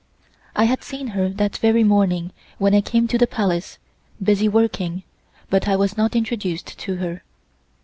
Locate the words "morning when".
1.83-2.73